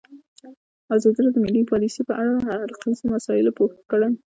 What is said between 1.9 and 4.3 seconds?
په اړه د هر اړخیزو مسایلو پوښښ کړی.